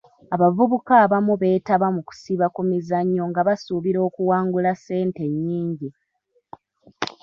Abavubuka 0.35 0.93
abamu 1.05 1.33
beetaaba 1.41 1.87
mu 1.95 2.01
kusiba 2.07 2.45
ku 2.55 2.61
mizannyo 2.69 3.23
nga 3.31 3.41
basuubira 3.47 3.99
okuwangula 4.07 4.71
ssente 4.75 5.21
ennyingi. 5.29 5.89